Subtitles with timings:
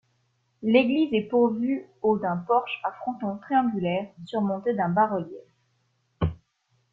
[0.63, 5.45] L'église est pourvue au d'un porche à fronton triangulaire surmonté d'un bas-relief.